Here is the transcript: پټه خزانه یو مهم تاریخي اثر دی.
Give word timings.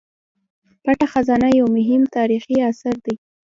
پټه 0.83 1.05
خزانه 1.11 1.49
یو 1.59 1.67
مهم 1.77 2.01
تاریخي 2.15 2.57
اثر 2.71 2.95
دی. 3.05 3.15